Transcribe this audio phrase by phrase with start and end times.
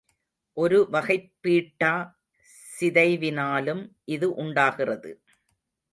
[0.57, 1.91] ஒரு வகைப் பீட்டா
[2.71, 3.83] சிதைவினாலும்
[4.07, 5.11] இது உண்டாகிறது.